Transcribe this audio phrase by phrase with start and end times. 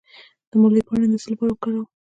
[0.49, 1.87] د مولی پاڼې د څه لپاره وکاروم؟